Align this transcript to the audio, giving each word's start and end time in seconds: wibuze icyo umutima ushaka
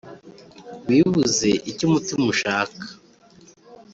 wibuze 0.87 1.49
icyo 1.71 1.83
umutima 1.89 2.23
ushaka 2.33 2.85